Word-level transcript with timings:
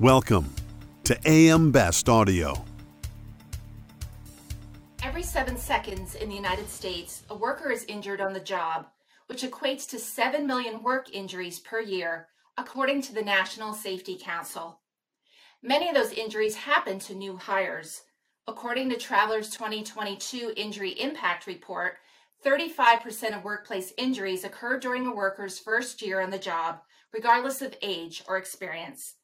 Welcome 0.00 0.54
to 1.02 1.18
AM 1.26 1.72
Best 1.72 2.08
Audio. 2.08 2.64
Every 5.02 5.24
seven 5.24 5.56
seconds 5.56 6.14
in 6.14 6.28
the 6.28 6.36
United 6.36 6.68
States, 6.68 7.24
a 7.30 7.34
worker 7.34 7.72
is 7.72 7.84
injured 7.86 8.20
on 8.20 8.32
the 8.32 8.38
job, 8.38 8.86
which 9.26 9.42
equates 9.42 9.88
to 9.90 9.98
7 9.98 10.46
million 10.46 10.84
work 10.84 11.12
injuries 11.12 11.58
per 11.58 11.80
year, 11.80 12.28
according 12.56 13.02
to 13.02 13.12
the 13.12 13.24
National 13.24 13.74
Safety 13.74 14.16
Council. 14.16 14.78
Many 15.64 15.88
of 15.88 15.96
those 15.96 16.12
injuries 16.12 16.54
happen 16.54 17.00
to 17.00 17.16
new 17.16 17.36
hires. 17.36 18.02
According 18.46 18.90
to 18.90 18.96
Travelers 18.96 19.50
2022 19.50 20.52
Injury 20.56 20.90
Impact 20.90 21.48
Report, 21.48 21.96
35% 22.46 23.36
of 23.36 23.42
workplace 23.42 23.92
injuries 23.98 24.44
occur 24.44 24.78
during 24.78 25.08
a 25.08 25.12
worker's 25.12 25.58
first 25.58 26.00
year 26.02 26.20
on 26.20 26.30
the 26.30 26.38
job, 26.38 26.82
regardless 27.12 27.62
of 27.62 27.74
age 27.82 28.22
or 28.28 28.36
experience. 28.36 29.16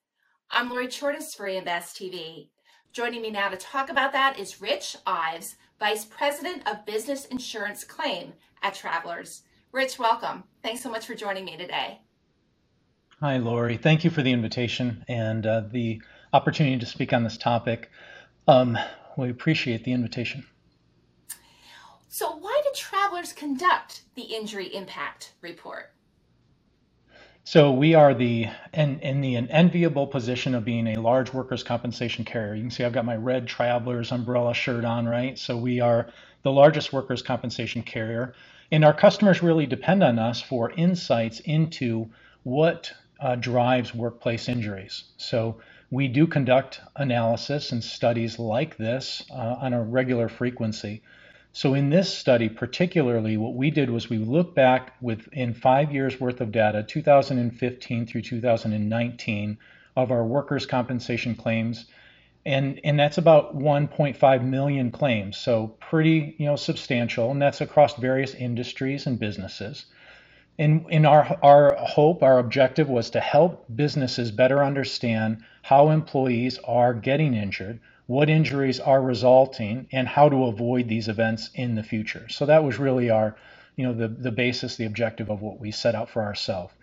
I'm 0.51 0.71
Lori 0.71 0.87
Chordas 0.87 1.35
for 1.35 1.47
AM 1.47 1.65
Best 1.65 1.97
TV. 1.97 2.49
Joining 2.93 3.23
me 3.23 3.31
now 3.31 3.49
to 3.49 3.57
talk 3.57 3.91
about 3.91 4.13
that 4.13 4.39
is 4.39 4.61
Rich 4.61 4.97
Ives, 5.07 5.57
Vice 5.81 6.05
President 6.05 6.63
of 6.69 6.87
Business 6.87 7.25
Insurance 7.27 7.83
Claim 7.83 8.35
at 8.63 8.75
Travelers. 8.75 9.43
Rich, 9.73 9.99
welcome. 9.99 10.45
Thanks 10.63 10.83
so 10.83 10.91
much 10.91 11.07
for 11.07 11.15
joining 11.15 11.45
me 11.45 11.57
today. 11.57 12.01
Hi, 13.21 13.39
Lori. 13.39 13.77
Thank 13.77 14.05
you 14.05 14.11
for 14.11 14.23
the 14.23 14.33
invitation 14.33 15.05
and 15.09 15.47
uh, 15.47 15.63
the 15.73 16.01
opportunity 16.33 16.79
to 16.79 16.87
speak 16.87 17.13
on 17.13 17.25
this 17.25 17.37
topic. 17.37 17.91
Um, 18.47 18.79
we 19.17 19.31
appreciate 19.31 19.85
the 19.85 19.93
invitation. 19.93 20.47
So, 22.09 22.37
why 22.37 22.61
did 22.63 22.75
Travelers 22.75 23.33
conduct 23.33 24.03
the 24.15 24.23
Injury 24.23 24.73
Impact 24.73 25.33
Report? 25.41 25.94
So 27.45 27.73
we 27.73 27.95
are 27.95 28.15
the 28.15 28.49
in, 28.75 29.01
in 29.01 29.21
the 29.21 29.37
enviable 29.37 30.07
position 30.07 30.55
of 30.55 30.65
being 30.65 30.89
a 30.89 31.03
large 31.03 31.35
workers' 31.35 31.65
compensation 31.65 32.25
carrier. 32.25 32.55
You 32.55 32.63
can 32.63 32.71
see 32.71 32.85
I've 32.85 32.93
got 32.95 33.05
my 33.07 33.17
red 33.17 33.49
Travelers 33.49 34.13
umbrella 34.13 34.55
shirt 34.55 34.87
on, 34.87 35.07
right? 35.09 35.39
So 35.39 35.59
we 35.59 35.81
are 35.81 36.09
the 36.45 36.53
largest 36.53 36.95
workers' 36.95 37.23
compensation 37.23 37.83
carrier, 37.83 38.35
and 38.73 38.85
our 38.87 38.95
customers 38.95 39.43
really 39.43 39.67
depend 39.67 40.05
on 40.05 40.21
us 40.21 40.41
for 40.43 40.73
insights 40.73 41.41
into 41.41 42.11
what 42.45 42.93
uh, 43.21 43.37
drives 43.37 43.95
workplace 43.95 44.49
injuries. 44.49 45.05
So 45.19 45.61
we 45.91 46.09
do 46.09 46.29
conduct 46.29 46.81
analysis 46.97 47.73
and 47.73 47.85
studies 47.85 48.39
like 48.39 48.79
this 48.79 49.25
uh, 49.33 49.57
on 49.61 49.75
a 49.75 49.83
regular 49.83 50.29
frequency. 50.31 51.03
So 51.57 51.75
in 51.75 51.89
this 51.89 52.13
study, 52.13 52.49
particularly, 52.49 53.37
what 53.37 53.55
we 53.55 53.71
did 53.71 53.89
was 53.89 54.11
we 54.11 54.19
looked 54.19 54.57
back 54.57 54.95
within 55.01 55.55
five 55.55 55.93
years 55.93 56.21
worth 56.21 56.41
of 56.41 56.51
data, 56.51 56.83
2015 56.83 58.07
through 58.07 58.23
2019, 58.23 59.59
of 59.95 60.11
our 60.11 60.25
workers' 60.27 60.67
compensation 60.67 61.37
claims, 61.37 61.87
and 62.45 62.81
and 62.83 62.99
that's 62.99 63.19
about 63.19 63.57
1.5 63.57 64.45
million 64.45 64.91
claims. 64.91 65.37
So 65.37 65.69
pretty, 65.79 66.35
you 66.39 66.47
know, 66.47 66.57
substantial, 66.57 67.31
and 67.31 67.41
that's 67.41 67.61
across 67.61 67.95
various 67.95 68.35
industries 68.35 69.07
and 69.07 69.17
businesses. 69.17 69.87
And 70.59 70.87
in 70.91 71.07
our 71.07 71.39
our 71.41 71.77
hope, 71.77 72.25
our 72.25 72.41
objective 72.41 72.89
was 72.89 73.11
to 73.11 73.21
help 73.21 73.65
businesses 73.73 74.33
better 74.33 74.65
understand 74.65 75.45
how 75.63 75.91
employees 75.91 76.59
are 76.65 76.95
getting 76.95 77.33
injured 77.33 77.79
what 78.07 78.29
injuries 78.29 78.81
are 78.81 79.01
resulting 79.01 79.87
and 79.93 80.07
how 80.07 80.29
to 80.29 80.45
avoid 80.45 80.89
these 80.89 81.09
events 81.09 81.51
in 81.55 81.75
the 81.75 81.83
future. 81.83 82.29
So 82.29 82.47
that 82.47 82.65
was 82.65 82.79
really 82.79 83.11
our, 83.11 83.37
you 83.77 83.87
know, 83.87 83.95
the, 83.95 84.09
the 84.09 84.31
basis, 84.31 84.77
the 84.77 84.85
objective 84.85 85.31
of 85.31 85.41
what 85.41 85.59
we 85.59 85.71
set 85.71 85.95
out 85.95 86.11
for 86.11 86.23
ourselves. 86.23 86.75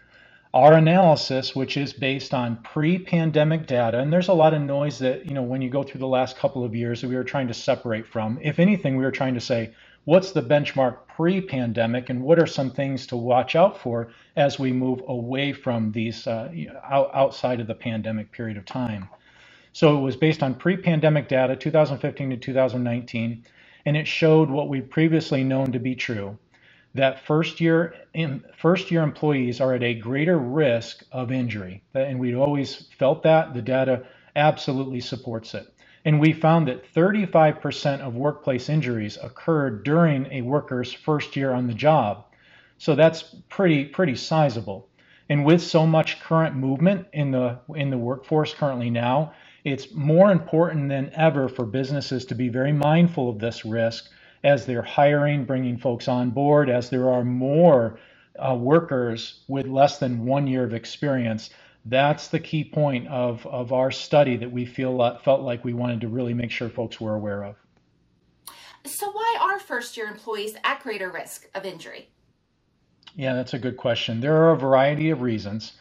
Our 0.53 0.73
analysis, 0.73 1.55
which 1.55 1.77
is 1.77 1.93
based 1.93 2.33
on 2.33 2.57
pre-pandemic 2.57 3.67
data, 3.67 3.99
and 3.99 4.11
there's 4.11 4.27
a 4.27 4.33
lot 4.33 4.53
of 4.53 4.61
noise 4.61 4.99
that, 4.99 5.25
you 5.25 5.33
know, 5.33 5.43
when 5.43 5.61
you 5.61 5.69
go 5.69 5.83
through 5.83 5.99
the 5.99 6.07
last 6.07 6.37
couple 6.37 6.65
of 6.65 6.75
years 6.75 7.01
that 7.01 7.07
we 7.07 7.15
were 7.15 7.23
trying 7.23 7.47
to 7.47 7.53
separate 7.53 8.05
from. 8.05 8.37
If 8.41 8.59
anything, 8.59 8.97
we 8.97 9.05
were 9.05 9.11
trying 9.11 9.35
to 9.35 9.39
say, 9.39 9.73
what's 10.03 10.31
the 10.31 10.41
benchmark 10.41 10.97
pre-pandemic 11.15 12.09
and 12.09 12.23
what 12.23 12.39
are 12.39 12.47
some 12.47 12.71
things 12.71 13.07
to 13.07 13.15
watch 13.15 13.55
out 13.55 13.79
for 13.79 14.11
as 14.35 14.57
we 14.57 14.73
move 14.73 15.01
away 15.07 15.53
from 15.53 15.91
these 15.91 16.27
uh, 16.27 16.51
outside 16.89 17.59
of 17.59 17.67
the 17.67 17.75
pandemic 17.75 18.31
period 18.31 18.57
of 18.57 18.65
time. 18.65 19.07
So 19.73 19.97
it 19.97 20.01
was 20.01 20.17
based 20.17 20.43
on 20.43 20.55
pre-pandemic 20.55 21.27
data, 21.27 21.55
2015 21.55 22.31
to 22.31 22.37
2019, 22.37 23.43
and 23.85 23.97
it 23.97 24.07
showed 24.07 24.49
what 24.49 24.69
we'd 24.69 24.91
previously 24.91 25.43
known 25.43 25.71
to 25.71 25.79
be 25.79 25.95
true, 25.95 26.37
that 26.93 27.25
first 27.25 27.61
year 27.61 27.95
first 28.57 28.91
year 28.91 29.01
employees 29.01 29.61
are 29.61 29.73
at 29.73 29.83
a 29.83 29.93
greater 29.93 30.37
risk 30.37 31.05
of 31.11 31.31
injury. 31.31 31.81
And 31.93 32.19
we'd 32.19 32.35
always 32.35 32.87
felt 32.99 33.23
that. 33.23 33.53
The 33.53 33.61
data 33.61 34.03
absolutely 34.35 34.99
supports 34.99 35.53
it. 35.53 35.73
And 36.03 36.19
we 36.19 36.33
found 36.33 36.67
that 36.67 36.91
35% 36.93 38.01
of 38.01 38.15
workplace 38.15 38.69
injuries 38.69 39.17
occurred 39.21 39.83
during 39.83 40.25
a 40.31 40.41
worker's 40.41 40.91
first 40.91 41.35
year 41.35 41.53
on 41.53 41.67
the 41.67 41.73
job. 41.73 42.25
So 42.77 42.95
that's 42.95 43.23
pretty 43.49 43.85
pretty 43.85 44.15
sizable. 44.15 44.89
And 45.29 45.45
with 45.45 45.61
so 45.61 45.87
much 45.87 46.19
current 46.19 46.55
movement 46.55 47.07
in 47.13 47.31
the 47.31 47.59
in 47.73 47.89
the 47.89 47.97
workforce 47.97 48.53
currently 48.53 48.89
now, 48.89 49.33
it's 49.63 49.93
more 49.93 50.31
important 50.31 50.89
than 50.89 51.11
ever 51.13 51.47
for 51.47 51.65
businesses 51.65 52.25
to 52.25 52.35
be 52.35 52.49
very 52.49 52.73
mindful 52.73 53.29
of 53.29 53.39
this 53.39 53.63
risk 53.65 54.09
as 54.43 54.65
they're 54.65 54.81
hiring, 54.81 55.45
bringing 55.45 55.77
folks 55.77 56.07
on 56.07 56.31
board, 56.31 56.69
as 56.69 56.89
there 56.89 57.09
are 57.09 57.23
more 57.23 57.99
uh, 58.39 58.55
workers 58.55 59.41
with 59.47 59.67
less 59.67 59.99
than 59.99 60.25
one 60.25 60.47
year 60.47 60.63
of 60.63 60.73
experience. 60.73 61.51
That's 61.85 62.27
the 62.27 62.39
key 62.39 62.63
point 62.63 63.07
of, 63.07 63.45
of 63.47 63.71
our 63.71 63.91
study 63.91 64.37
that 64.37 64.51
we 64.51 64.65
feel 64.65 65.01
uh, 65.01 65.19
felt 65.19 65.41
like 65.41 65.63
we 65.63 65.73
wanted 65.73 66.01
to 66.01 66.07
really 66.07 66.33
make 66.33 66.51
sure 66.51 66.69
folks 66.69 66.99
were 66.99 67.15
aware 67.15 67.43
of. 67.43 67.55
So, 68.83 69.11
why 69.11 69.37
are 69.39 69.59
first 69.59 69.95
year 69.95 70.07
employees 70.07 70.55
at 70.63 70.81
greater 70.81 71.11
risk 71.11 71.47
of 71.53 71.65
injury? 71.65 72.09
Yeah, 73.15 73.35
that's 73.35 73.53
a 73.53 73.59
good 73.59 73.77
question. 73.77 74.21
There 74.21 74.35
are 74.35 74.51
a 74.51 74.57
variety 74.57 75.11
of 75.11 75.21
reasons 75.21 75.73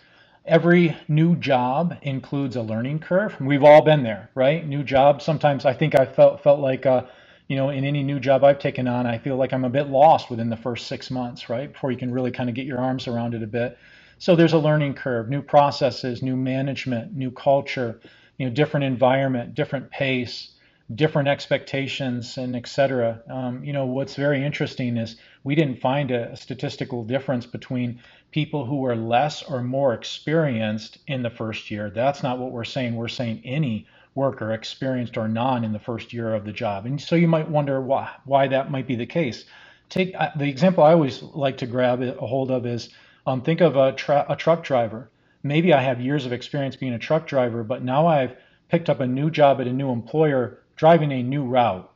every 0.44 0.96
new 1.08 1.36
job 1.36 1.96
includes 2.02 2.56
a 2.56 2.62
learning 2.62 3.00
curve. 3.00 3.40
We've 3.40 3.64
all 3.64 3.82
been 3.82 4.02
there, 4.02 4.30
right? 4.34 4.66
New 4.66 4.82
job. 4.82 5.22
Sometimes 5.22 5.64
I 5.64 5.72
think 5.72 5.98
I 5.98 6.06
felt 6.06 6.42
felt 6.42 6.60
like, 6.60 6.86
uh, 6.86 7.04
you 7.48 7.56
know, 7.56 7.70
in 7.70 7.84
any 7.84 8.02
new 8.02 8.20
job 8.20 8.44
I've 8.44 8.58
taken 8.58 8.88
on, 8.88 9.06
I 9.06 9.18
feel 9.18 9.36
like 9.36 9.52
I'm 9.52 9.64
a 9.64 9.70
bit 9.70 9.88
lost 9.88 10.30
within 10.30 10.50
the 10.50 10.56
first 10.56 10.86
six 10.86 11.10
months, 11.10 11.48
right? 11.48 11.72
Before 11.72 11.90
you 11.90 11.98
can 11.98 12.12
really 12.12 12.30
kind 12.30 12.48
of 12.48 12.54
get 12.54 12.66
your 12.66 12.78
arms 12.78 13.08
around 13.08 13.34
it 13.34 13.42
a 13.42 13.46
bit. 13.46 13.78
So 14.18 14.36
there's 14.36 14.52
a 14.52 14.58
learning 14.58 14.94
curve, 14.94 15.28
new 15.28 15.42
processes, 15.42 16.22
new 16.22 16.36
management, 16.36 17.14
new 17.14 17.30
culture, 17.30 18.00
you 18.38 18.46
know, 18.46 18.52
different 18.54 18.84
environment, 18.84 19.54
different 19.54 19.90
pace 19.90 20.50
different 20.94 21.28
expectations 21.28 22.36
and 22.36 22.56
et 22.56 22.66
cetera. 22.66 23.22
Um, 23.30 23.62
you 23.62 23.72
know, 23.72 23.86
what's 23.86 24.16
very 24.16 24.44
interesting 24.44 24.96
is 24.96 25.16
we 25.44 25.54
didn't 25.54 25.80
find 25.80 26.10
a, 26.10 26.32
a 26.32 26.36
statistical 26.36 27.04
difference 27.04 27.46
between 27.46 28.00
people 28.30 28.64
who 28.64 28.76
were 28.76 28.96
less 28.96 29.42
or 29.42 29.62
more 29.62 29.94
experienced 29.94 30.98
in 31.06 31.22
the 31.22 31.30
first 31.30 31.70
year. 31.70 31.90
That's 31.90 32.22
not 32.22 32.38
what 32.38 32.52
we're 32.52 32.64
saying. 32.64 32.94
We're 32.94 33.08
saying 33.08 33.42
any 33.44 33.86
worker, 34.14 34.52
experienced 34.52 35.16
or 35.16 35.28
non, 35.28 35.64
in 35.64 35.72
the 35.72 35.78
first 35.78 36.12
year 36.12 36.34
of 36.34 36.44
the 36.44 36.52
job. 36.52 36.86
And 36.86 37.00
so 37.00 37.16
you 37.16 37.28
might 37.28 37.48
wonder 37.48 37.80
why, 37.80 38.10
why 38.24 38.48
that 38.48 38.70
might 38.70 38.86
be 38.86 38.96
the 38.96 39.06
case. 39.06 39.44
Take 39.88 40.14
uh, 40.16 40.30
the 40.36 40.48
example 40.48 40.84
I 40.84 40.92
always 40.92 41.22
like 41.22 41.58
to 41.58 41.66
grab 41.66 42.02
a 42.02 42.26
hold 42.26 42.50
of 42.50 42.66
is 42.66 42.90
um, 43.26 43.42
think 43.42 43.60
of 43.60 43.76
a, 43.76 43.92
tra- 43.92 44.26
a 44.28 44.36
truck 44.36 44.62
driver. 44.62 45.10
Maybe 45.42 45.72
I 45.72 45.82
have 45.82 46.00
years 46.00 46.26
of 46.26 46.32
experience 46.32 46.76
being 46.76 46.92
a 46.92 46.98
truck 46.98 47.26
driver, 47.26 47.64
but 47.64 47.82
now 47.82 48.06
I've 48.06 48.36
picked 48.68 48.88
up 48.88 49.00
a 49.00 49.06
new 49.06 49.30
job 49.30 49.60
at 49.60 49.66
a 49.66 49.72
new 49.72 49.90
employer 49.90 50.60
driving 50.76 51.12
a 51.12 51.22
new 51.22 51.44
route. 51.44 51.90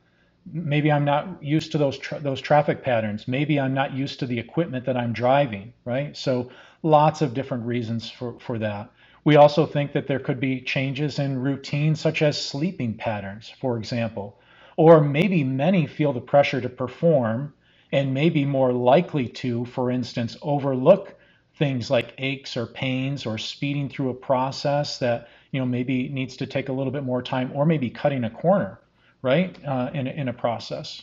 Maybe 0.52 0.92
I'm 0.92 1.04
not 1.04 1.42
used 1.42 1.72
to 1.72 1.78
those 1.78 1.98
tra- 1.98 2.20
those 2.20 2.40
traffic 2.40 2.82
patterns. 2.82 3.26
Maybe 3.28 3.58
I'm 3.60 3.74
not 3.74 3.94
used 3.94 4.20
to 4.20 4.26
the 4.26 4.38
equipment 4.38 4.84
that 4.86 4.96
I'm 4.96 5.12
driving, 5.12 5.72
right? 5.84 6.16
So 6.16 6.50
lots 6.82 7.22
of 7.22 7.34
different 7.34 7.64
reasons 7.66 8.10
for, 8.10 8.38
for 8.40 8.58
that. 8.58 8.90
We 9.24 9.36
also 9.36 9.64
think 9.66 9.92
that 9.92 10.06
there 10.06 10.18
could 10.18 10.40
be 10.40 10.60
changes 10.60 11.18
in 11.18 11.40
routines 11.40 12.00
such 12.00 12.22
as 12.22 12.40
sleeping 12.40 12.94
patterns, 12.94 13.52
for 13.60 13.78
example. 13.78 14.38
Or 14.76 15.00
maybe 15.00 15.44
many 15.44 15.86
feel 15.86 16.12
the 16.12 16.20
pressure 16.20 16.60
to 16.60 16.68
perform 16.68 17.54
and 17.92 18.12
may 18.12 18.28
be 18.28 18.44
more 18.44 18.72
likely 18.72 19.28
to, 19.28 19.64
for 19.66 19.90
instance, 19.90 20.36
overlook 20.42 21.14
things 21.56 21.90
like 21.90 22.14
aches 22.18 22.56
or 22.56 22.66
pains 22.66 23.24
or 23.24 23.38
speeding 23.38 23.88
through 23.88 24.10
a 24.10 24.14
process 24.14 24.98
that 24.98 25.28
you 25.52 25.60
know 25.60 25.66
maybe 25.66 26.08
needs 26.08 26.36
to 26.36 26.46
take 26.46 26.68
a 26.68 26.72
little 26.72 26.92
bit 26.92 27.04
more 27.04 27.22
time 27.22 27.50
or 27.54 27.64
maybe 27.64 27.88
cutting 27.88 28.24
a 28.24 28.30
corner 28.30 28.78
right 29.24 29.56
uh, 29.66 29.90
in, 29.94 30.06
in 30.06 30.28
a 30.28 30.32
process 30.32 31.02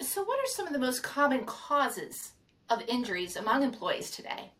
so 0.00 0.22
what 0.22 0.38
are 0.38 0.46
some 0.46 0.66
of 0.66 0.72
the 0.72 0.78
most 0.78 1.02
common 1.02 1.44
causes 1.44 2.32
of 2.68 2.82
injuries 2.86 3.36
among 3.36 3.62
employees 3.62 4.10
today 4.10 4.52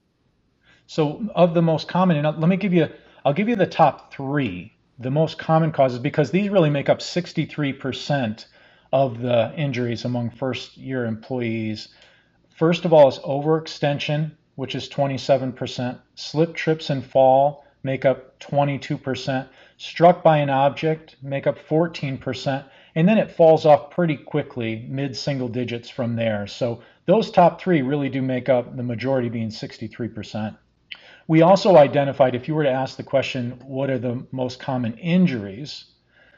so 0.86 1.22
of 1.34 1.54
the 1.54 1.62
most 1.62 1.86
common 1.86 2.16
and 2.16 2.40
let 2.40 2.48
me 2.48 2.56
give 2.56 2.72
you 2.72 2.88
i'll 3.24 3.34
give 3.34 3.48
you 3.48 3.56
the 3.56 3.66
top 3.66 4.12
three 4.12 4.72
the 4.98 5.10
most 5.10 5.38
common 5.38 5.70
causes 5.70 5.98
because 5.98 6.30
these 6.30 6.50
really 6.50 6.70
make 6.70 6.88
up 6.88 6.98
63% 6.98 8.46
of 8.92 9.20
the 9.20 9.52
injuries 9.56 10.04
among 10.04 10.30
first 10.30 10.76
year 10.76 11.04
employees 11.04 11.88
first 12.48 12.84
of 12.84 12.92
all 12.92 13.08
is 13.08 13.18
overextension 13.18 14.32
which 14.60 14.74
is 14.74 14.90
27%. 14.90 15.98
Slip, 16.16 16.54
trips, 16.54 16.90
and 16.90 17.02
fall 17.02 17.64
make 17.82 18.04
up 18.04 18.38
22%. 18.40 19.48
Struck 19.82 20.22
by 20.22 20.36
an 20.36 20.50
object 20.50 21.16
make 21.22 21.46
up 21.46 21.58
14%. 21.58 22.64
And 22.94 23.08
then 23.08 23.16
it 23.16 23.30
falls 23.30 23.64
off 23.64 23.90
pretty 23.90 24.14
quickly, 24.14 24.84
mid 24.86 25.16
single 25.16 25.48
digits 25.48 25.88
from 25.88 26.16
there. 26.16 26.46
So 26.46 26.82
those 27.06 27.30
top 27.30 27.58
three 27.58 27.80
really 27.80 28.10
do 28.10 28.20
make 28.20 28.50
up 28.50 28.76
the 28.76 28.82
majority, 28.82 29.30
being 29.30 29.48
63%. 29.48 30.54
We 31.28 31.40
also 31.40 31.78
identified, 31.78 32.34
if 32.34 32.46
you 32.46 32.54
were 32.54 32.64
to 32.64 32.70
ask 32.70 32.98
the 32.98 33.02
question, 33.02 33.52
what 33.64 33.88
are 33.88 33.98
the 33.98 34.26
most 34.32 34.60
common 34.60 34.98
injuries? 34.98 35.86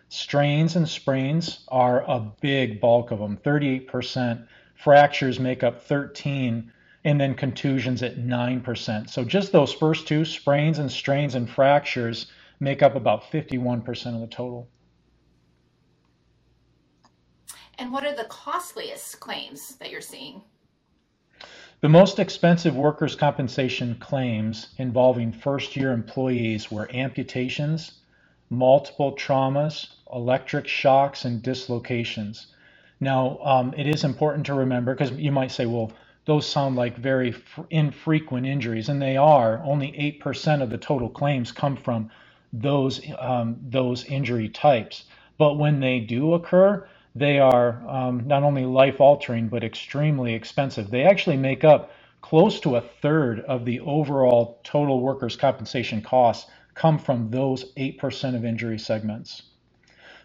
Strains 0.09 0.77
and 0.77 0.89
sprains 0.89 1.65
are 1.67 2.09
a 2.09 2.21
big 2.41 2.81
bulk 2.81 3.11
of 3.11 3.19
them, 3.19 3.37
38%. 3.39 4.47
Fractures 4.77 5.41
make 5.41 5.65
up 5.65 5.83
13, 5.83 6.71
and 7.03 7.21
then 7.21 7.35
contusions 7.35 8.05
at 8.05 8.19
9%. 8.19 9.11
So 9.11 9.25
just 9.25 9.51
those 9.51 9.73
first 9.73 10.07
two, 10.07 10.25
sprains 10.25 10.79
and 10.79 10.93
strains 10.93 11.35
and 11.35 11.51
fractures, 11.51 12.31
make 12.63 12.81
up 12.81 12.95
about 12.95 13.25
51% 13.25 14.15
of 14.15 14.21
the 14.21 14.27
total. 14.29 14.69
And 17.77 17.91
what 17.91 18.07
are 18.07 18.15
the 18.15 18.27
costliest 18.27 19.19
claims 19.19 19.75
that 19.81 19.91
you're 19.91 20.01
seeing? 20.01 20.43
The 21.81 21.89
most 21.89 22.21
expensive 22.21 22.77
workers' 22.77 23.17
compensation 23.17 23.97
claims 23.97 24.69
involving 24.79 25.33
first 25.33 25.75
year 25.75 25.91
employees 25.91 26.71
were 26.71 26.89
amputations, 26.95 27.99
multiple 28.49 29.17
traumas, 29.17 29.89
electric 30.13 30.69
shocks, 30.69 31.25
and 31.25 31.43
dislocations. 31.43 32.47
Now, 33.01 33.39
um, 33.43 33.75
it 33.77 33.89
is 33.89 34.05
important 34.05 34.47
to 34.47 34.55
remember 34.55 34.95
because 34.95 35.11
you 35.11 35.33
might 35.33 35.51
say, 35.51 35.67
well, 35.67 35.91
those 36.27 36.47
sound 36.47 36.77
like 36.77 36.97
very 36.97 37.35
infrequent 37.71 38.47
injuries, 38.47 38.89
and 38.89 39.03
they 39.03 39.17
are. 39.17 39.61
Only 39.65 39.91
8% 40.23 40.63
of 40.63 40.71
the 40.71 40.79
total 40.79 41.09
claims 41.09 41.51
come 41.51 41.77
from 41.77 42.09
those, 42.53 43.01
um, 43.19 43.57
those 43.63 44.05
injury 44.05 44.49
types. 44.49 45.05
But 45.39 45.55
when 45.59 45.81
they 45.81 46.01
do 46.01 46.35
occur, 46.35 46.87
they 47.15 47.39
are 47.39 47.83
um, 47.89 48.27
not 48.27 48.43
only 48.43 48.65
life 48.65 49.01
altering, 49.01 49.49
but 49.49 49.65
extremely 49.65 50.35
expensive. 50.35 50.91
They 50.91 51.05
actually 51.05 51.37
make 51.37 51.65
up 51.65 51.91
close 52.21 52.61
to 52.61 52.77
a 52.77 52.81
third 52.81 53.41
of 53.41 53.65
the 53.65 53.81
overall 53.81 54.61
total 54.65 55.01
workers' 55.01 55.37
compensation 55.37 56.01
costs 56.01 56.51
come 56.75 56.99
from 56.99 57.31
those 57.31 57.73
8% 57.75 58.35
of 58.35 58.45
injury 58.45 58.79
segments. 58.79 59.43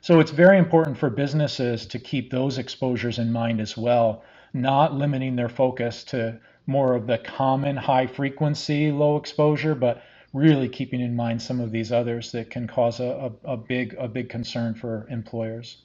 So 0.02 0.20
it's 0.20 0.32
very 0.32 0.58
important 0.58 0.98
for 0.98 1.10
businesses 1.10 1.86
to 1.88 2.00
keep 2.00 2.30
those 2.30 2.58
exposures 2.58 3.20
in 3.20 3.32
mind 3.32 3.60
as 3.60 3.76
well, 3.76 4.24
not 4.54 4.94
limiting 4.94 5.36
their 5.36 5.50
focus 5.50 6.04
to 6.06 6.40
more 6.68 6.94
of 6.94 7.08
the 7.08 7.18
common 7.18 7.76
high 7.76 8.08
frequency, 8.08 8.92
low 8.92 9.18
exposure, 9.18 9.76
but 9.76 10.02
really 10.34 10.70
keeping 10.70 11.02
in 11.02 11.16
mind 11.16 11.42
some 11.42 11.60
of 11.60 11.72
these 11.72 11.92
others 11.92 12.32
that 12.32 12.50
can 12.50 12.68
cause 12.68 13.00
a, 13.00 13.32
a, 13.46 13.54
a 13.54 13.58
big 13.58 13.96
a 13.98 14.08
big 14.08 14.30
concern 14.30 14.74
for 14.74 15.08
employers. 15.10 15.78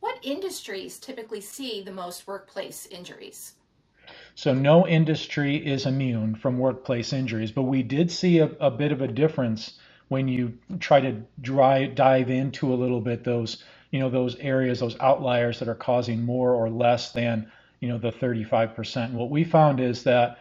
What 0.00 0.18
industries 0.22 0.98
typically 0.98 1.40
see 1.40 1.82
the 1.82 1.92
most 1.92 2.26
workplace 2.26 2.86
injuries? 2.86 3.54
So, 4.34 4.52
no 4.52 4.86
industry 4.86 5.56
is 5.56 5.86
immune 5.86 6.34
from 6.34 6.58
workplace 6.58 7.12
injuries, 7.12 7.52
but 7.52 7.62
we 7.62 7.82
did 7.82 8.10
see 8.10 8.38
a, 8.40 8.46
a 8.60 8.70
bit 8.70 8.90
of 8.90 9.00
a 9.00 9.06
difference 9.06 9.78
when 10.08 10.28
you 10.28 10.58
try 10.80 11.00
to 11.00 11.22
dry, 11.40 11.86
dive 11.86 12.30
into 12.30 12.72
a 12.72 12.76
little 12.76 13.00
bit 13.00 13.24
those, 13.24 13.62
you 13.90 14.00
know, 14.00 14.10
those 14.10 14.36
areas, 14.36 14.80
those 14.80 14.98
outliers 15.00 15.58
that 15.58 15.68
are 15.68 15.74
causing 15.74 16.22
more 16.22 16.52
or 16.52 16.68
less 16.68 17.12
than, 17.12 17.50
you 17.80 17.88
know, 17.88 17.96
the 17.96 18.10
35%. 18.10 19.12
What 19.12 19.30
we 19.30 19.44
found 19.44 19.80
is 19.80 20.02
that 20.02 20.38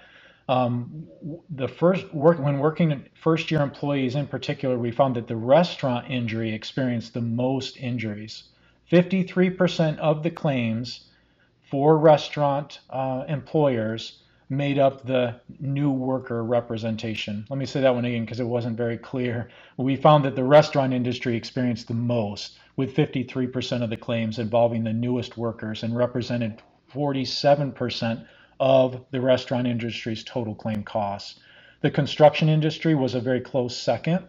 um, 0.50 1.08
the 1.50 1.68
first 1.68 2.14
work 2.14 2.40
when 2.40 2.60
working 2.60 3.06
first 3.14 3.52
year 3.52 3.62
employees 3.62 4.16
in 4.16 4.28
particular, 4.28 4.78
we 4.78 4.92
found 4.92 5.16
that 5.16 5.28
the 5.28 5.36
restaurant 5.36 6.10
injury 6.10 6.54
experienced 6.54 7.14
the 7.14 7.22
most 7.22 7.78
injuries. 7.78 8.44
53% 8.92 9.98
of 10.00 10.24
the 10.24 10.32
claims 10.32 11.08
for 11.70 11.98
restaurant 11.98 12.80
uh, 12.90 13.24
employers 13.28 14.22
made 14.50 14.78
up 14.78 15.06
the 15.06 15.40
new 15.62 15.90
worker 15.90 16.44
representation. 16.44 17.46
Let 17.50 17.58
me 17.58 17.66
say 17.66 17.80
that 17.80 17.96
one 17.96 18.04
again 18.04 18.26
because 18.26 18.42
it 18.42 18.46
wasn't 18.46 18.76
very 18.76 18.98
clear. 18.98 19.50
We 19.78 19.96
found 19.96 20.26
that 20.26 20.36
the 20.36 20.44
restaurant 20.44 20.94
industry 20.94 21.38
experienced 21.38 21.88
the 21.88 21.94
most, 21.94 22.60
with 22.76 22.94
53% 22.94 23.82
of 23.82 23.90
the 23.90 23.96
claims 23.96 24.40
involving 24.40 24.84
the 24.84 24.92
newest 24.92 25.38
workers 25.38 25.84
and 25.84 25.96
represented 25.96 26.62
47% 26.94 28.26
of 28.62 29.04
the 29.10 29.20
restaurant 29.20 29.66
industry's 29.66 30.24
total 30.24 30.54
claim 30.54 30.84
costs. 30.84 31.40
The 31.82 31.90
construction 31.90 32.48
industry 32.48 32.94
was 32.94 33.16
a 33.16 33.20
very 33.20 33.42
close 33.42 33.76
second 33.76 34.24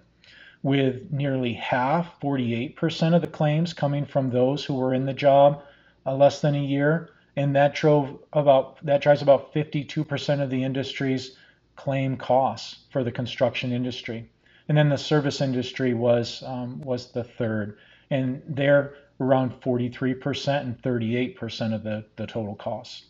with 0.62 1.12
nearly 1.12 1.52
half, 1.52 2.19
48% 2.19 3.14
of 3.14 3.20
the 3.20 3.26
claims 3.26 3.75
coming 3.75 4.06
from 4.06 4.31
those 4.31 4.64
who 4.64 4.73
were 4.73 4.94
in 4.94 5.05
the 5.05 5.12
job 5.12 5.62
uh, 6.06 6.17
less 6.17 6.40
than 6.40 6.55
a 6.55 6.64
year, 6.64 7.11
and 7.37 7.55
that 7.56 7.75
drove 7.75 8.19
about 8.32 8.84
that 8.87 9.02
drives 9.02 9.20
about 9.20 9.52
52% 9.52 10.40
of 10.40 10.49
the 10.49 10.64
industry's 10.64 11.37
claim 11.76 12.17
costs 12.17 12.87
for 12.90 13.05
the 13.05 13.12
construction 13.12 13.70
industry. 13.70 14.31
And 14.67 14.79
then 14.79 14.88
the 14.88 14.96
service 14.96 15.43
industry 15.43 15.93
was 15.93 16.43
um, 16.46 16.81
was 16.81 17.12
the 17.12 17.25
third, 17.25 17.76
and 18.11 18.40
they're 18.49 18.94
around 19.20 19.61
43% 19.61 20.61
and 20.62 20.81
38% 20.81 21.75
of 21.75 21.82
the, 21.82 22.05
the 22.17 22.26
total 22.26 22.55
costs. 22.56 23.05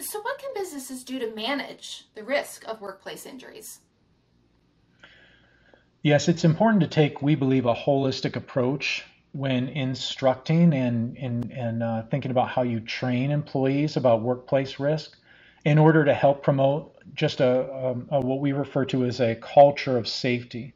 So, 0.00 0.20
what 0.22 0.38
can 0.38 0.50
businesses 0.54 1.04
do 1.04 1.18
to 1.18 1.34
manage 1.34 2.06
the 2.14 2.24
risk 2.24 2.66
of 2.66 2.80
workplace 2.80 3.26
injuries? 3.26 3.80
Yes, 6.02 6.28
it's 6.28 6.44
important 6.44 6.80
to 6.80 6.88
take, 6.88 7.20
we 7.20 7.34
believe, 7.34 7.66
a 7.66 7.74
holistic 7.74 8.34
approach 8.34 9.04
when 9.32 9.68
instructing 9.68 10.72
and, 10.72 11.16
and, 11.18 11.52
and 11.52 11.82
uh, 11.82 12.02
thinking 12.04 12.30
about 12.30 12.48
how 12.48 12.62
you 12.62 12.80
train 12.80 13.30
employees 13.30 13.98
about 13.98 14.22
workplace 14.22 14.80
risk 14.80 15.18
in 15.66 15.76
order 15.76 16.04
to 16.04 16.14
help 16.14 16.42
promote 16.42 16.96
just 17.14 17.40
a, 17.40 17.70
a, 17.70 17.90
a, 18.16 18.20
what 18.20 18.40
we 18.40 18.52
refer 18.52 18.86
to 18.86 19.04
as 19.04 19.20
a 19.20 19.34
culture 19.36 19.98
of 19.98 20.08
safety. 20.08 20.72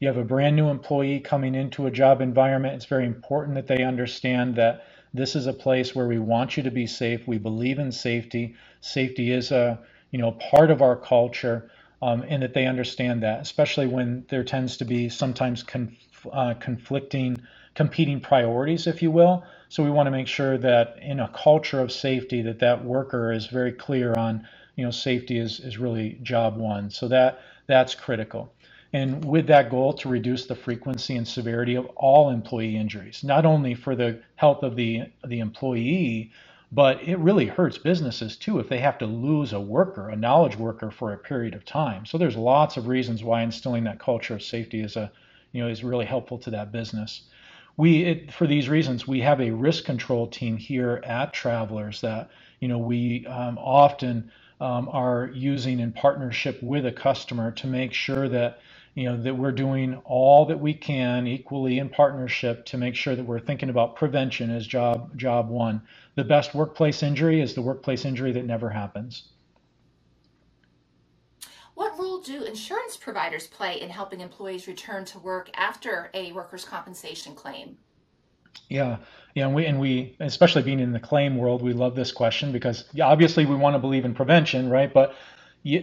You 0.00 0.08
have 0.08 0.18
a 0.18 0.24
brand 0.24 0.54
new 0.54 0.68
employee 0.68 1.20
coming 1.20 1.54
into 1.54 1.86
a 1.86 1.90
job 1.90 2.20
environment. 2.20 2.74
It's 2.74 2.84
very 2.84 3.06
important 3.06 3.54
that 3.54 3.66
they 3.66 3.82
understand 3.82 4.56
that 4.56 4.84
this 5.16 5.36
is 5.36 5.46
a 5.46 5.52
place 5.52 5.94
where 5.94 6.06
we 6.06 6.18
want 6.18 6.56
you 6.56 6.62
to 6.62 6.70
be 6.70 6.86
safe. 6.86 7.26
We 7.26 7.38
believe 7.38 7.78
in 7.78 7.92
safety. 7.92 8.54
Safety 8.80 9.32
is 9.32 9.50
a 9.52 9.78
you 10.10 10.18
know 10.18 10.32
part 10.32 10.70
of 10.70 10.82
our 10.82 10.96
culture 10.96 11.70
um, 12.02 12.24
and 12.28 12.42
that 12.42 12.54
they 12.54 12.66
understand 12.66 13.22
that, 13.22 13.40
especially 13.40 13.86
when 13.86 14.24
there 14.28 14.44
tends 14.44 14.76
to 14.78 14.84
be 14.84 15.08
sometimes 15.08 15.62
conf- 15.62 16.26
uh, 16.32 16.54
conflicting, 16.54 17.36
competing 17.74 18.20
priorities, 18.20 18.86
if 18.86 19.02
you 19.02 19.10
will. 19.10 19.44
So 19.68 19.82
we 19.82 19.90
want 19.90 20.06
to 20.06 20.10
make 20.10 20.28
sure 20.28 20.58
that 20.58 20.96
in 21.00 21.20
a 21.20 21.28
culture 21.28 21.80
of 21.80 21.90
safety, 21.90 22.42
that 22.42 22.58
that 22.60 22.84
worker 22.84 23.32
is 23.32 23.46
very 23.46 23.72
clear 23.72 24.14
on, 24.14 24.46
you 24.76 24.84
know, 24.84 24.90
safety 24.90 25.38
is 25.38 25.60
is 25.60 25.78
really 25.78 26.18
job 26.22 26.56
one. 26.56 26.90
So 26.90 27.08
that 27.08 27.40
that's 27.66 27.94
critical. 27.94 28.52
And 28.92 29.24
with 29.24 29.46
that 29.48 29.70
goal 29.70 29.92
to 29.94 30.08
reduce 30.08 30.46
the 30.46 30.54
frequency 30.54 31.16
and 31.16 31.28
severity 31.28 31.74
of 31.74 31.86
all 31.96 32.30
employee 32.30 32.76
injuries, 32.76 33.24
not 33.24 33.44
only 33.46 33.74
for 33.74 33.96
the 33.96 34.20
health 34.36 34.62
of 34.62 34.76
the 34.76 35.04
the 35.26 35.40
employee, 35.40 36.32
but 36.72 37.02
it 37.02 37.18
really 37.18 37.46
hurts 37.46 37.78
businesses 37.78 38.36
too 38.36 38.58
if 38.58 38.68
they 38.68 38.78
have 38.78 38.98
to 38.98 39.06
lose 39.06 39.52
a 39.52 39.60
worker, 39.60 40.08
a 40.08 40.16
knowledge 40.16 40.56
worker 40.56 40.90
for 40.90 41.12
a 41.12 41.18
period 41.18 41.54
of 41.54 41.64
time. 41.64 42.06
So 42.06 42.18
there's 42.18 42.36
lots 42.36 42.76
of 42.76 42.88
reasons 42.88 43.22
why 43.24 43.42
instilling 43.42 43.84
that 43.84 44.00
culture 44.00 44.34
of 44.34 44.42
safety 44.42 44.80
is 44.82 44.96
a, 44.96 45.12
you 45.52 45.62
know, 45.62 45.68
is 45.68 45.84
really 45.84 46.06
helpful 46.06 46.38
to 46.38 46.50
that 46.50 46.72
business. 46.72 47.22
We, 47.76 48.04
it, 48.04 48.32
for 48.32 48.46
these 48.46 48.68
reasons, 48.68 49.06
we 49.06 49.20
have 49.20 49.40
a 49.40 49.50
risk 49.50 49.84
control 49.84 50.26
team 50.26 50.56
here 50.56 51.02
at 51.04 51.32
Travelers 51.32 52.00
that, 52.00 52.30
you 52.60 52.68
know, 52.68 52.78
we 52.78 53.26
um, 53.26 53.58
often 53.58 54.30
um, 54.60 54.88
are 54.90 55.30
using 55.34 55.80
in 55.80 55.92
partnership 55.92 56.62
with 56.62 56.86
a 56.86 56.92
customer 56.92 57.50
to 57.52 57.66
make 57.66 57.92
sure 57.92 58.28
that 58.28 58.58
you 58.96 59.04
know 59.04 59.22
that 59.22 59.36
we're 59.36 59.52
doing 59.52 59.96
all 60.06 60.46
that 60.46 60.60
we 60.60 60.74
can 60.74 61.28
equally 61.28 61.78
in 61.80 61.90
partnership 61.90 62.66
to 62.66 62.78
make 62.78 62.96
sure 62.96 63.16
that 63.16 63.24
we're 63.24 63.40
thinking 63.40 63.70
about 63.70 63.96
prevention 63.96 64.50
as 64.50 64.66
job 64.66 65.16
job 65.18 65.50
one. 65.50 65.82
The 66.16 66.24
best 66.24 66.54
workplace 66.54 67.04
injury 67.04 67.40
is 67.42 67.54
the 67.54 67.62
workplace 67.62 68.06
injury 68.06 68.32
that 68.32 68.46
never 68.46 68.70
happens. 68.70 69.24
What 71.74 71.98
role 71.98 72.20
do 72.20 72.44
insurance 72.44 72.96
providers 72.96 73.46
play 73.48 73.80
in 73.80 73.90
helping 73.90 74.20
employees 74.20 74.68
return 74.68 75.04
to 75.06 75.18
work 75.18 75.50
after 75.54 76.10
a 76.14 76.32
workers 76.32 76.64
compensation 76.64 77.34
claim? 77.34 77.78
Yeah. 78.70 78.98
Yeah 79.34 79.46
and 79.46 79.54
we 79.54 79.66
and 79.66 79.80
we 79.80 80.16
especially 80.20 80.62
being 80.62 80.80
in 80.80 80.92
the 80.92 81.00
claim 81.00 81.36
world 81.36 81.62
we 81.62 81.74
love 81.74 81.94
this 81.94 82.12
question 82.12 82.52
because 82.52 82.84
obviously 83.02 83.46
we 83.46 83.56
want 83.56 83.74
to 83.74 83.80
believe 83.80 84.04
in 84.06 84.14
prevention 84.14 84.70
right? 84.70 84.92
But 84.92 85.14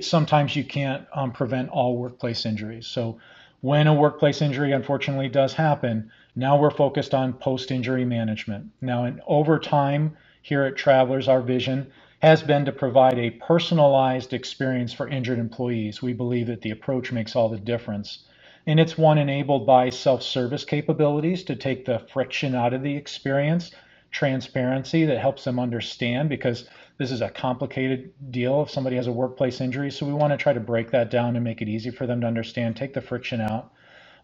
sometimes 0.02 0.56
you 0.56 0.64
can't 0.64 1.06
um, 1.14 1.32
prevent 1.32 1.70
all 1.70 1.98
workplace 1.98 2.46
injuries. 2.46 2.88
So 2.88 3.20
when 3.62 3.88
a 3.88 3.94
workplace 3.94 4.42
injury 4.42 4.72
unfortunately 4.72 5.30
does 5.30 5.54
happen, 5.54 6.12
now 6.36 6.58
we're 6.58 6.72
focused 6.72 7.14
on 7.14 7.34
post-injury 7.34 8.06
management. 8.06 8.72
Now, 8.82 9.06
in, 9.06 9.22
over 9.28 9.60
time 9.60 10.18
here 10.42 10.64
at 10.64 10.76
Travelers, 10.76 11.28
our 11.28 11.42
vision 11.42 11.92
has 12.22 12.42
been 12.42 12.66
to 12.66 12.72
provide 12.72 13.18
a 13.20 13.32
personalized 13.32 14.34
experience 14.34 14.94
for 14.94 15.08
injured 15.08 15.40
employees. 15.40 16.02
We 16.02 16.14
believe 16.14 16.48
that 16.48 16.62
the 16.62 16.72
approach 16.72 17.12
makes 17.12 17.36
all 17.36 17.50
the 17.50 17.58
difference. 17.58 18.26
And 18.66 18.80
it's 18.80 18.98
one 18.98 19.18
enabled 19.18 19.66
by 19.66 19.90
self 19.90 20.24
service 20.24 20.64
capabilities 20.64 21.44
to 21.44 21.56
take 21.56 21.86
the 21.86 22.00
friction 22.00 22.56
out 22.56 22.74
of 22.74 22.82
the 22.82 22.96
experience, 22.96 23.72
transparency 24.14 25.04
that 25.06 25.18
helps 25.18 25.44
them 25.44 25.60
understand 25.60 26.30
because 26.30 26.70
this 26.98 27.12
is 27.12 27.22
a 27.22 27.30
complicated 27.30 28.14
deal 28.32 28.62
if 28.62 28.70
somebody 28.70 28.96
has 28.96 29.08
a 29.08 29.12
workplace 29.12 29.60
injury. 29.60 29.92
So 29.92 30.06
we 30.06 30.14
want 30.14 30.32
to 30.32 30.38
try 30.38 30.54
to 30.54 30.60
break 30.60 30.92
that 30.92 31.10
down 31.10 31.36
and 31.36 31.44
make 31.44 31.62
it 31.62 31.68
easy 31.68 31.90
for 31.90 32.08
them 32.08 32.22
to 32.22 32.28
understand, 32.28 32.76
take 32.76 32.94
the 32.94 33.02
friction 33.02 33.42
out. 33.42 33.74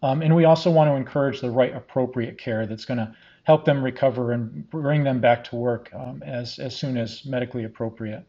Um, 0.02 0.22
and 0.22 0.34
we 0.34 0.44
also 0.44 0.70
want 0.70 0.88
to 0.88 0.94
encourage 0.94 1.40
the 1.40 1.50
right 1.50 1.74
appropriate 1.74 2.38
care 2.38 2.66
that's 2.66 2.86
going 2.86 2.98
to 2.98 3.14
help 3.44 3.64
them 3.64 3.82
recover 3.82 4.32
and 4.32 4.68
bring 4.70 5.02
them 5.02 5.20
back 5.20 5.44
to 5.44 5.56
work 5.56 5.90
um, 5.92 6.22
as, 6.24 6.58
as 6.58 6.74
soon 6.74 6.96
as 6.96 7.26
medically 7.26 7.64
appropriate. 7.64 8.24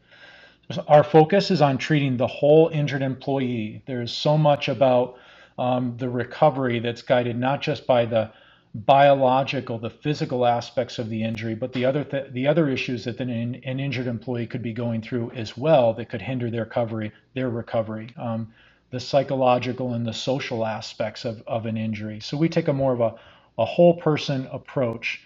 Our 0.88 1.04
focus 1.04 1.50
is 1.50 1.62
on 1.62 1.78
treating 1.78 2.16
the 2.16 2.26
whole 2.26 2.68
injured 2.68 3.02
employee. 3.02 3.82
There's 3.86 4.12
so 4.12 4.36
much 4.36 4.68
about 4.68 5.16
um, 5.58 5.96
the 5.96 6.08
recovery 6.08 6.80
that's 6.80 7.02
guided 7.02 7.38
not 7.38 7.62
just 7.62 7.86
by 7.86 8.04
the 8.04 8.32
biological, 8.74 9.78
the 9.78 9.90
physical 9.90 10.46
aspects 10.46 10.98
of 10.98 11.10
the 11.10 11.22
injury, 11.22 11.54
but 11.54 11.72
the 11.72 11.84
other 11.84 12.04
th- 12.04 12.32
the 12.32 12.46
other 12.46 12.68
issues 12.68 13.04
that 13.04 13.20
an, 13.20 13.30
an, 13.30 13.80
injured 13.80 14.06
employee 14.06 14.46
could 14.46 14.62
be 14.62 14.72
going 14.72 15.02
through 15.02 15.30
as 15.32 15.56
well 15.56 15.92
that 15.94 16.08
could 16.08 16.22
hinder 16.22 16.50
their 16.50 16.64
recovery, 16.64 17.12
their 17.34 17.50
recovery, 17.50 18.08
um, 18.16 18.52
the 18.90 19.00
psychological 19.00 19.92
and 19.92 20.06
the 20.06 20.12
social 20.12 20.64
aspects 20.64 21.24
of, 21.24 21.42
of 21.46 21.66
an 21.66 21.76
injury. 21.76 22.20
So 22.20 22.36
we 22.36 22.48
take 22.48 22.68
a 22.68 22.72
more 22.72 22.92
of 22.92 23.00
a 23.00 23.14
a 23.58 23.64
whole 23.64 23.94
person 23.94 24.48
approach. 24.50 25.20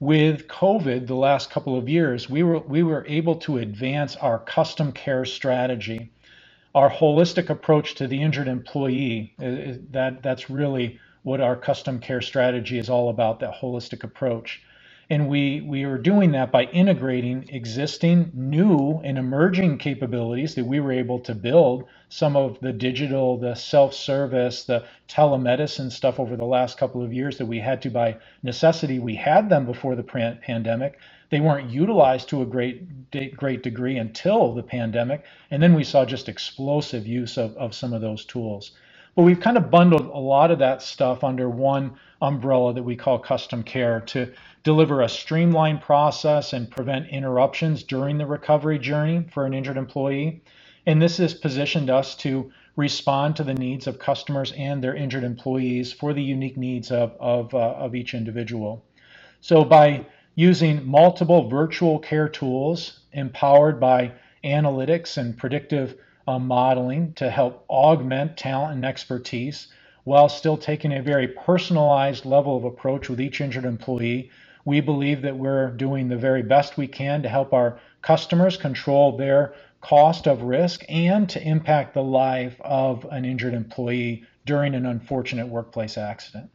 With 0.00 0.46
COVID, 0.48 1.06
the 1.06 1.14
last 1.14 1.50
couple 1.50 1.76
of 1.76 1.88
years, 1.88 2.28
we 2.30 2.42
were 2.42 2.60
we 2.60 2.82
were 2.82 3.04
able 3.08 3.36
to 3.36 3.58
advance 3.58 4.16
our 4.16 4.38
custom 4.40 4.92
care 4.92 5.24
strategy, 5.24 6.10
our 6.74 6.90
holistic 6.90 7.48
approach 7.50 7.94
to 7.96 8.08
the 8.08 8.22
injured 8.22 8.48
employee. 8.48 9.34
That 9.38 10.22
that's 10.22 10.50
really 10.50 10.98
what 11.22 11.40
our 11.40 11.56
custom 11.56 12.00
care 12.00 12.20
strategy 12.20 12.78
is 12.78 12.90
all 12.90 13.08
about. 13.08 13.40
That 13.40 13.54
holistic 13.54 14.04
approach. 14.04 14.62
And 15.10 15.26
we, 15.26 15.62
we 15.62 15.84
are 15.84 15.96
doing 15.96 16.32
that 16.32 16.52
by 16.52 16.64
integrating 16.64 17.48
existing, 17.48 18.30
new, 18.34 19.00
and 19.02 19.16
emerging 19.16 19.78
capabilities 19.78 20.54
that 20.54 20.66
we 20.66 20.80
were 20.80 20.92
able 20.92 21.18
to 21.20 21.34
build. 21.34 21.84
Some 22.10 22.36
of 22.36 22.60
the 22.60 22.74
digital, 22.74 23.38
the 23.38 23.54
self 23.54 23.94
service, 23.94 24.64
the 24.64 24.84
telemedicine 25.08 25.90
stuff 25.90 26.20
over 26.20 26.36
the 26.36 26.44
last 26.44 26.76
couple 26.76 27.02
of 27.02 27.14
years 27.14 27.38
that 27.38 27.46
we 27.46 27.58
had 27.58 27.80
to 27.82 27.90
by 27.90 28.18
necessity. 28.42 28.98
We 28.98 29.14
had 29.14 29.48
them 29.48 29.64
before 29.64 29.96
the 29.96 30.02
pandemic. 30.02 30.98
They 31.30 31.40
weren't 31.40 31.70
utilized 31.70 32.28
to 32.28 32.42
a 32.42 32.46
great, 32.46 33.10
great 33.34 33.62
degree 33.62 33.96
until 33.96 34.52
the 34.52 34.62
pandemic. 34.62 35.24
And 35.50 35.62
then 35.62 35.72
we 35.72 35.84
saw 35.84 36.04
just 36.04 36.28
explosive 36.28 37.06
use 37.06 37.38
of, 37.38 37.56
of 37.56 37.74
some 37.74 37.94
of 37.94 38.02
those 38.02 38.26
tools. 38.26 38.72
But 39.18 39.24
we've 39.24 39.40
kind 39.40 39.56
of 39.56 39.68
bundled 39.68 40.06
a 40.06 40.16
lot 40.16 40.52
of 40.52 40.60
that 40.60 40.80
stuff 40.80 41.24
under 41.24 41.50
one 41.50 41.96
umbrella 42.22 42.72
that 42.74 42.84
we 42.84 42.94
call 42.94 43.18
custom 43.18 43.64
care 43.64 44.00
to 44.02 44.32
deliver 44.62 45.00
a 45.00 45.08
streamlined 45.08 45.80
process 45.80 46.52
and 46.52 46.70
prevent 46.70 47.08
interruptions 47.08 47.82
during 47.82 48.16
the 48.16 48.26
recovery 48.26 48.78
journey 48.78 49.24
for 49.32 49.44
an 49.44 49.54
injured 49.54 49.76
employee. 49.76 50.40
And 50.86 51.02
this 51.02 51.16
has 51.16 51.34
positioned 51.34 51.90
us 51.90 52.14
to 52.18 52.52
respond 52.76 53.34
to 53.34 53.42
the 53.42 53.54
needs 53.54 53.88
of 53.88 53.98
customers 53.98 54.52
and 54.52 54.84
their 54.84 54.94
injured 54.94 55.24
employees 55.24 55.92
for 55.92 56.12
the 56.12 56.22
unique 56.22 56.56
needs 56.56 56.92
of, 56.92 57.16
of, 57.18 57.52
uh, 57.52 57.72
of 57.72 57.96
each 57.96 58.14
individual. 58.14 58.84
So, 59.40 59.64
by 59.64 60.06
using 60.36 60.86
multiple 60.86 61.48
virtual 61.48 61.98
care 61.98 62.28
tools 62.28 63.00
empowered 63.12 63.80
by 63.80 64.12
analytics 64.44 65.18
and 65.18 65.36
predictive 65.36 65.96
uh, 66.28 66.38
modeling 66.38 67.12
to 67.14 67.30
help 67.30 67.64
augment 67.68 68.36
talent 68.36 68.74
and 68.74 68.84
expertise 68.84 69.68
while 70.04 70.28
still 70.28 70.56
taking 70.56 70.92
a 70.92 71.02
very 71.02 71.28
personalized 71.28 72.24
level 72.24 72.56
of 72.56 72.64
approach 72.64 73.08
with 73.08 73.20
each 73.20 73.40
injured 73.40 73.64
employee 73.64 74.30
we 74.68 74.82
believe 74.82 75.22
that 75.22 75.38
we're 75.38 75.70
doing 75.70 76.08
the 76.08 76.16
very 76.16 76.42
best 76.42 76.76
we 76.76 76.86
can 76.86 77.22
to 77.22 77.28
help 77.28 77.54
our 77.54 77.80
customers 78.02 78.58
control 78.58 79.16
their 79.16 79.54
cost 79.80 80.26
of 80.26 80.42
risk 80.42 80.84
and 80.90 81.26
to 81.30 81.42
impact 81.42 81.94
the 81.94 82.02
life 82.02 82.60
of 82.60 83.06
an 83.10 83.24
injured 83.24 83.54
employee 83.54 84.24
during 84.44 84.74
an 84.74 84.84
unfortunate 84.84 85.48
workplace 85.48 85.96
accident. 85.96 86.50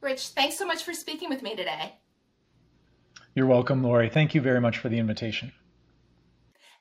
Rich, 0.00 0.28
thanks 0.28 0.56
so 0.56 0.64
much 0.64 0.82
for 0.82 0.94
speaking 0.94 1.28
with 1.28 1.42
me 1.42 1.54
today. 1.54 1.96
You're 3.34 3.46
welcome, 3.46 3.82
Lori. 3.82 4.08
Thank 4.08 4.34
you 4.34 4.40
very 4.40 4.62
much 4.62 4.78
for 4.78 4.88
the 4.88 4.98
invitation. 4.98 5.52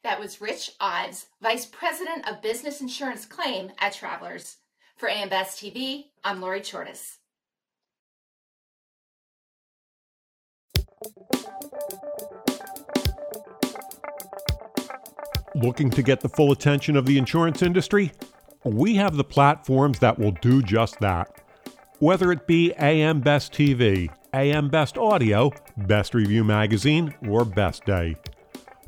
That 0.05 0.19
was 0.19 0.39
Rich 0.39 0.73
Ives, 0.79 1.25
Vice 1.41 1.65
President 1.65 2.29
of 2.29 2.43
Business 2.43 2.79
Insurance 2.79 3.25
Claim 3.25 3.71
at 3.79 3.91
Travelers. 3.91 4.57
For 4.95 5.09
AM 5.09 5.29
Best 5.29 5.59
TV, 5.59 6.09
I'm 6.23 6.41
Lori 6.41 6.61
Chordas. 6.61 7.15
Looking 15.55 15.89
to 15.89 16.03
get 16.03 16.21
the 16.21 16.29
full 16.29 16.51
attention 16.51 16.95
of 16.95 17.07
the 17.07 17.17
insurance 17.17 17.63
industry? 17.63 18.11
We 18.63 18.93
have 18.97 19.17
the 19.17 19.23
platforms 19.23 19.97
that 19.97 20.19
will 20.19 20.33
do 20.39 20.61
just 20.61 20.99
that. 20.99 21.41
Whether 21.97 22.31
it 22.31 22.45
be 22.45 22.73
AM 22.73 23.21
Best 23.21 23.53
TV, 23.53 24.11
AM 24.35 24.69
Best 24.69 24.99
Audio, 24.99 25.49
Best 25.75 26.13
Review 26.13 26.43
Magazine, 26.43 27.15
or 27.27 27.43
Best 27.43 27.85
Day. 27.85 28.17